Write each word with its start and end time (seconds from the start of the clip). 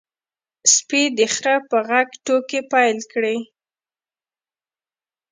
سپي 0.73 1.03
د 1.17 1.19
خره 1.33 1.55
په 1.69 1.77
غږ 1.89 2.09
ټوکې 2.25 2.59
پیل 2.71 2.97
کړې. 3.11 3.37